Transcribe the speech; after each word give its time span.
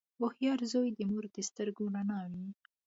•هوښیار 0.19 0.59
زوی 0.73 0.89
د 0.93 0.99
مور 1.09 1.23
د 1.35 1.37
سترګو 1.49 1.83
رڼا 1.95 2.21
وي. 2.31 2.47